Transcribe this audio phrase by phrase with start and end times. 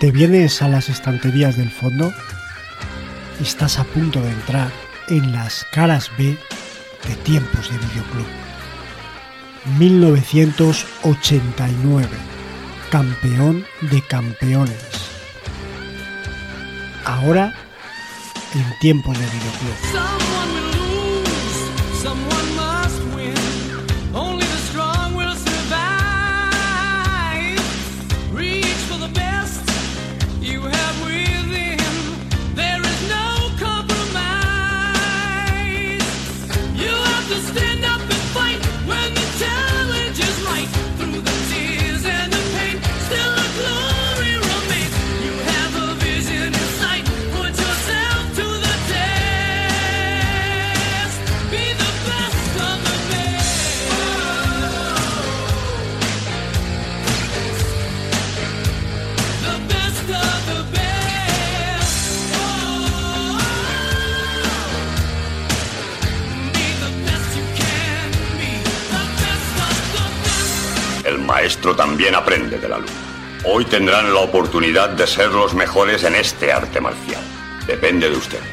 [0.00, 2.14] ¿Te vienes a las estanterías del fondo?
[3.40, 4.70] Estás a punto de entrar
[5.08, 6.38] en las caras B
[7.08, 8.28] de tiempos de videoclub.
[9.76, 12.08] 1989.
[12.92, 14.86] Campeón de campeones.
[17.04, 17.52] Ahora
[18.54, 20.67] en tiempos de videoclub.
[71.48, 72.90] Maestro también aprende de la luz.
[73.46, 77.22] Hoy tendrán la oportunidad de ser los mejores en este arte marcial.
[77.66, 78.44] Depende de ustedes.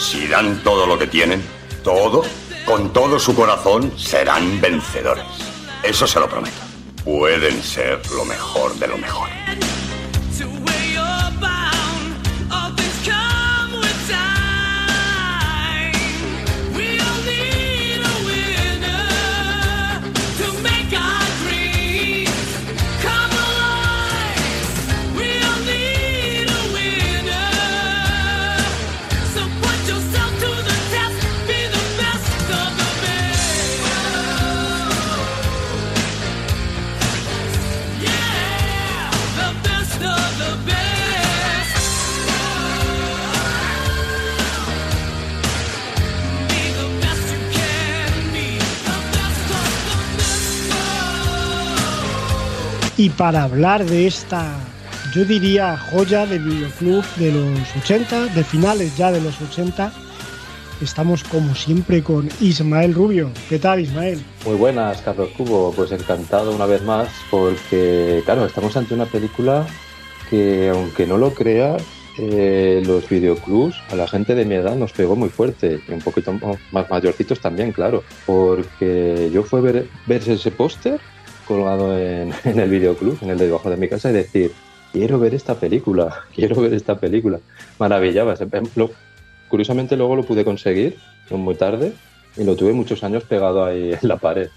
[0.00, 1.40] Si dan todo lo que tienen,
[1.84, 2.24] todo,
[2.64, 5.24] con todo su corazón, serán vencedores.
[5.84, 6.56] Eso se lo prometo.
[7.04, 9.41] Pueden ser lo mejor de lo mejor.
[52.96, 54.54] Y para hablar de esta,
[55.14, 59.90] yo diría, joya de videoclub de los 80, de finales ya de los 80,
[60.82, 63.30] estamos como siempre con Ismael Rubio.
[63.48, 64.22] ¿Qué tal, Ismael?
[64.44, 65.72] Muy buenas, Carlos Cubo.
[65.74, 69.66] Pues encantado una vez más porque, claro, estamos ante una película
[70.28, 71.82] que, aunque no lo creas,
[72.18, 76.00] eh, los videoclubs a la gente de mi edad nos pegó muy fuerte y un
[76.00, 76.34] poquito
[76.70, 81.00] más mayorcitos también, claro, porque yo ver, ver ese póster
[81.52, 84.52] colgado en, el videoclub, en el de debajo de mi casa, y decir,
[84.92, 87.40] quiero ver esta película, quiero ver esta película.
[87.78, 88.34] Maravillaba.
[89.48, 90.96] curiosamente luego lo pude conseguir,
[91.30, 91.92] muy tarde,
[92.36, 94.48] y lo tuve muchos años pegado ahí en la pared.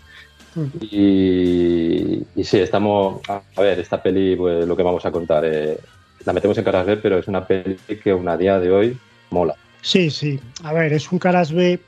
[0.56, 0.66] Mm.
[0.82, 3.22] Y, y, sí, estamos.
[3.28, 5.78] A ver, esta peli, pues lo que vamos a contar, eh,
[6.26, 8.98] la metemos en caras B, pero es una peli que aún a día de hoy
[9.32, 9.56] mola.
[9.82, 10.40] Sí, sí.
[10.64, 11.80] A ver, es un caras B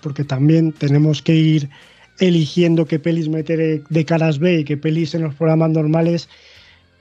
[0.00, 1.70] porque también tenemos que ir
[2.18, 6.28] eligiendo qué pelis meter de caras B y qué pelis en los programas normales.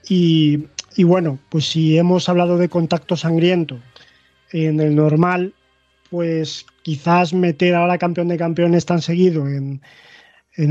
[0.08, 0.68] Y,
[1.04, 3.80] bueno, pues si hemos hablado de contacto sangriento
[4.52, 5.54] en el normal,
[6.10, 9.82] pues quizás meter ahora campeón de campeones tan seguido en,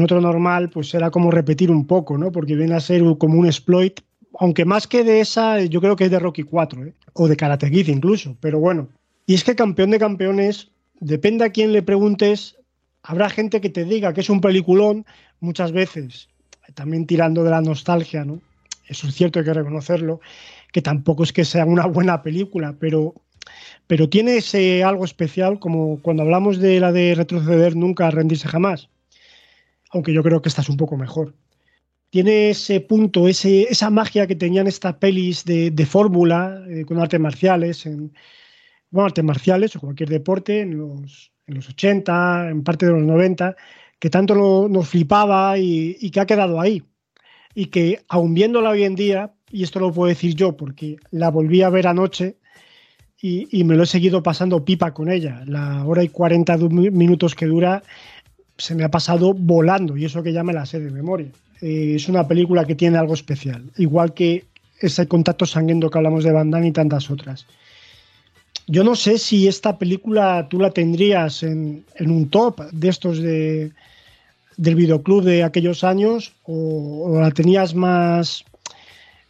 [0.00, 2.32] otro normal, pues será como repetir un poco, ¿no?
[2.32, 4.00] Porque viene a ser como un exploit,
[4.38, 6.94] aunque más que de esa, yo creo que es de Rocky 4, ¿eh?
[7.12, 8.88] o de Karate Kid incluso, pero bueno.
[9.26, 12.56] Y es que campeón de campeones, depende a quién le preguntes,
[13.06, 15.04] Habrá gente que te diga que es un peliculón,
[15.38, 16.30] muchas veces,
[16.72, 18.40] también tirando de la nostalgia, ¿no?
[18.88, 20.20] Eso es cierto, hay que reconocerlo,
[20.72, 23.14] que tampoco es que sea una buena película, pero,
[23.86, 28.88] pero tiene ese algo especial, como cuando hablamos de la de retroceder nunca, rendirse jamás,
[29.90, 31.34] aunque yo creo que esta es un poco mejor.
[32.08, 37.20] Tiene ese punto, ese, esa magia que tenían estas pelis de, fórmula, eh, con artes
[37.20, 38.14] marciales, en,
[38.94, 43.02] bueno, artes marciales o cualquier deporte, en los, en los 80, en parte de los
[43.02, 43.56] 90,
[43.98, 46.80] que tanto nos flipaba y, que ha quedado ahí.
[47.56, 51.32] Y que aun viéndola hoy en día, y esto lo puedo decir yo porque la
[51.32, 52.36] volví a ver anoche
[53.20, 55.42] y, me lo he seguido pasando pipa con ella.
[55.44, 56.56] La hora y 40
[56.92, 57.82] minutos que dura
[58.56, 61.32] se me ha pasado volando y eso que ya me la sé de memoria.
[61.60, 64.44] Eh, es una película que tiene algo especial, igual que
[64.78, 67.48] ese contacto sanguíneo que hablamos de Van y tantas otras.
[68.66, 73.72] Yo no sé si esta película tú la tendrías en, un top de estos de,
[74.56, 78.44] del videoclub de aquellos años o, la tenías más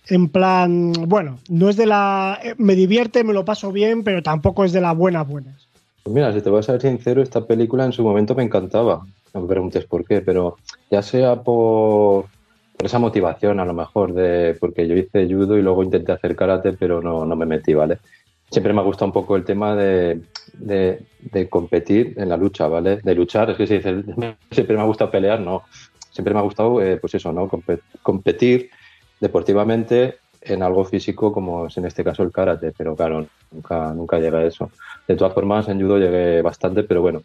[0.08, 2.38] en plan, bueno, no es de la...
[2.58, 5.56] me divierte, me lo paso bien, pero tampoco es de la buena buena.
[6.02, 9.06] Pues mira, si te voy a ser sincero, esta película en su momento me encantaba.
[9.32, 10.58] No me preguntes por qué, pero
[10.90, 12.26] ya sea por,
[12.76, 16.37] por esa motivación a lo mejor de porque yo hice judo y luego intenté hacer
[16.37, 17.98] karate, pero no, no me metí, ¿vale?
[18.54, 20.22] Siempre me ha gustado un poco el tema de,
[21.50, 23.00] competir en la lucha, ¿vale?
[23.02, 24.02] De luchar, es que si dice,
[24.50, 25.64] siempre me ha gustado pelear, no.
[26.10, 27.50] Siempre me ha gustado, eh, pues eso, ¿no?
[28.02, 28.70] competir
[29.20, 34.18] deportivamente en algo físico como es en este caso el karate, pero claro, nunca, nunca
[34.20, 34.70] llega a eso.
[35.08, 37.22] De todas formas, en judo llegué bastante, pero bueno.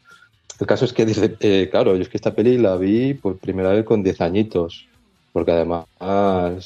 [0.60, 1.06] El caso es que
[1.40, 4.88] eh, claro, yo es que esta peli la vi por primera vez con 10 añitos,
[5.32, 5.86] porque además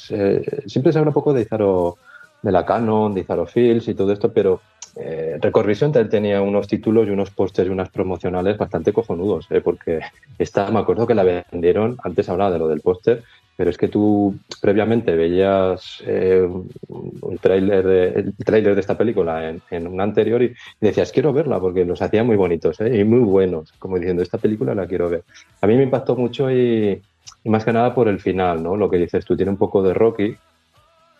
[0.09, 1.97] eh, siempre se habla un poco de Izaro
[2.43, 4.61] de la Canon, de Izarofilms y todo esto, pero
[4.95, 9.61] eh, Record Vision tenía unos títulos y unos pósters y unas promocionales bastante cojonudos, ¿eh?
[9.61, 10.01] porque
[10.37, 13.23] esta, me acuerdo que la vendieron, antes hablaba de lo del póster,
[13.55, 16.47] pero es que tú previamente veías eh,
[16.89, 21.33] un tráiler de, el tráiler de esta película en, en una anterior y, decías, quiero
[21.33, 22.99] verla, porque los hacía muy bonitos ¿eh?
[22.99, 25.23] y muy buenos, como diciendo, esta película la quiero ver.
[25.61, 27.01] A mí me impactó mucho y,
[27.43, 28.75] y más que nada por el final, ¿no?
[28.75, 30.35] Lo que dices tú, tiene un poco de Rocky,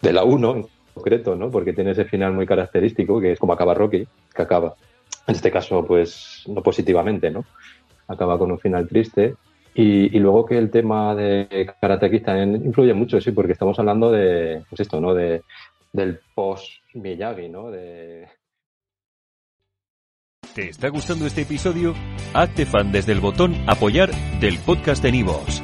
[0.02, 1.50] de la 1 concreto, ¿no?
[1.50, 4.76] Porque tiene ese final muy característico, que es como acaba Rocky, que acaba,
[5.28, 7.46] en este caso, pues no positivamente, ¿no?
[8.08, 9.36] Acaba con un final triste.
[9.76, 14.12] Y, luego que el tema de Karate Kid también influye mucho, sí, porque estamos hablando
[14.12, 15.16] de, pues esto, ¿no?
[15.16, 15.42] De,
[15.92, 17.72] del post-Miyagi, ¿no?
[17.72, 18.28] De...
[20.54, 21.96] ¿Te está gustando este episodio?
[22.36, 25.64] Hazte fan desde el botón apoyar del podcast de Nivos.